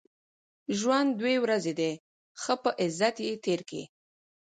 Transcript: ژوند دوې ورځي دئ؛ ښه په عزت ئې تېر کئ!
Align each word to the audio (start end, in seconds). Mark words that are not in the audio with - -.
ژوند 0.77 1.09
دوې 1.19 1.35
ورځي 1.43 1.73
دئ؛ 1.79 1.91
ښه 2.41 2.53
په 2.63 2.69
عزت 2.81 3.15
ئې 3.27 3.31
تېر 3.45 3.61
کئ! 3.69 3.83